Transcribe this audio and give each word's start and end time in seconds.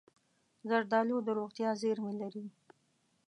زردالو 0.69 1.17
د 1.23 1.27
روغتیا 1.39 1.69
زېرمې 1.81 2.13
لري. 2.21 2.45